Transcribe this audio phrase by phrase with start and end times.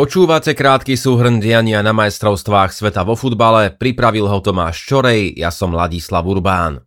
[0.00, 5.76] Počúvate krátky súhrn diania na majstrovstvách sveta vo futbale, pripravil ho Tomáš Čorej, ja som
[5.76, 6.80] Ladislav Urbán.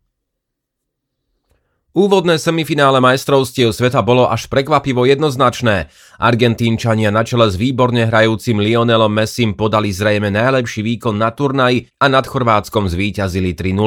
[1.93, 5.93] Úvodné semifinále majstrovstiev sveta bolo až prekvapivo jednoznačné.
[6.17, 12.09] Argentínčania na čele s výborne hrajúcim Lionelom Messim podali zrejme najlepší výkon na turnaji a
[12.09, 13.77] nad Chorvátskom zvíťazili 3-0.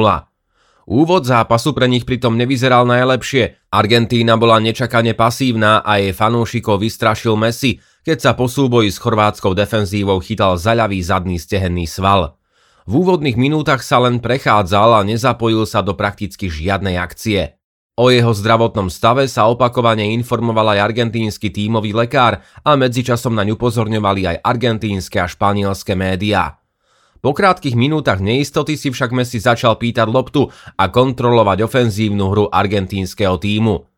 [0.87, 3.59] Úvod zápasu pre nich pritom nevyzeral najlepšie.
[3.75, 9.51] Argentína bola nečakane pasívna a jej fanúšikov vystrašil Messi, keď sa po súboji s chorvátskou
[9.51, 12.39] defenzívou chytal zaľavý zadný stehenný sval.
[12.87, 17.59] V úvodných minútach sa len prechádzal a nezapojil sa do prakticky žiadnej akcie.
[17.99, 24.21] O jeho zdravotnom stave sa opakovane informoval aj argentínsky tímový lekár a medzičasom naň upozorňovali
[24.23, 26.63] aj argentínske a španielské médiá.
[27.19, 30.47] Po krátkých minútach neistoty si však Messi začal pýtať loptu
[30.79, 33.96] a kontrolovať ofenzívnu hru argentínskeho týmu.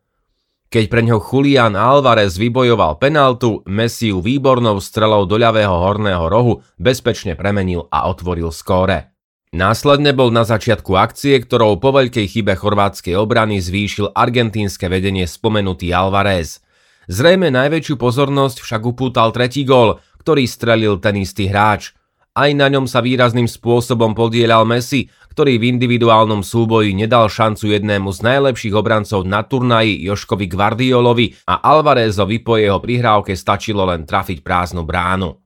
[0.70, 6.62] Keď pre ňo Julian Alvarez vybojoval penaltu, Messi ju výbornou strelou do ľavého horného rohu
[6.78, 9.10] bezpečne premenil a otvoril skóre.
[9.50, 15.90] Následne bol na začiatku akcie, ktorou po veľkej chybe chorvátskej obrany zvýšil argentínske vedenie spomenutý
[15.90, 16.62] Alvarez.
[17.10, 21.90] Zrejme najväčšiu pozornosť však upútal tretí gól, ktorý strelil ten istý hráč–
[22.34, 28.10] aj na ňom sa výrazným spôsobom podielal Messi, ktorý v individuálnom súboji nedal šancu jednému
[28.14, 34.46] z najlepších obrancov na turnaji Joškovi Guardiolovi a Alvarezovi po jeho prihrávke stačilo len trafiť
[34.46, 35.38] prázdnu bránu.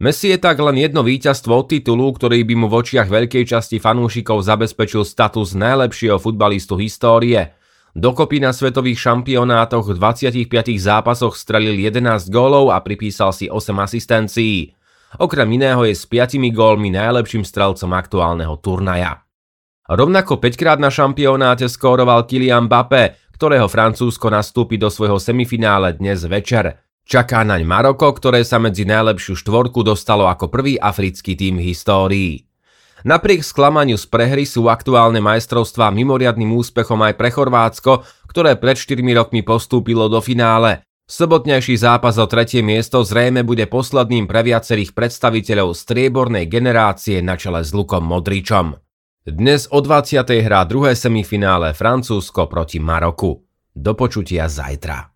[0.00, 3.76] Messi je tak len jedno víťazstvo od titulu, ktorý by mu v očiach veľkej časti
[3.76, 7.52] fanúšikov zabezpečil status najlepšieho futbalistu histórie.
[7.92, 10.48] Dokopy na svetových šampionátoch v 25
[10.80, 14.79] zápasoch strelil 11 gólov a pripísal si 8 asistencií.
[15.18, 19.26] Okrem iného je s 5 gólmi najlepším strelcom aktuálneho turnaja.
[19.90, 26.22] Rovnako 5 krát na šampionáte skóroval Kylian Mbappé, ktorého Francúzsko nastúpi do svojho semifinále dnes
[26.22, 26.78] večer.
[27.02, 32.46] Čaká naň Maroko, ktoré sa medzi najlepšiu štvorku dostalo ako prvý africký tým v histórii.
[33.02, 39.00] Napriek sklamaniu z prehry sú aktuálne majstrovstvá mimoriadným úspechom aj pre Chorvátsko, ktoré pred 4
[39.16, 40.86] rokmi postúpilo do finále.
[41.10, 47.66] Sobotnejší zápas o tretie miesto zrejme bude posledným pre viacerých predstaviteľov striebornej generácie na čele
[47.66, 48.78] s Lukom Modričom.
[49.26, 50.22] Dnes o 20.
[50.22, 53.42] hrá druhé semifinále Francúzsko proti Maroku.
[53.74, 55.09] Do počutia zajtra.